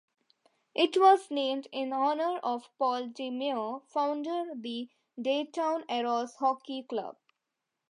It 0.73 0.97
was 0.99 1.29
named 1.29 1.67
in 1.71 1.93
honour 1.93 2.39
of 2.41 2.71
Paul 2.79 3.09
Deneau, 3.09 3.83
founder 3.85 4.45
the 4.55 4.89
Dayton 5.21 5.83
Aeros 5.87 6.37
hockey 6.37 6.81
club. 6.81 7.17